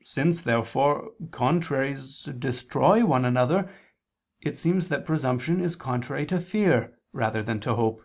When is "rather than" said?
7.12-7.60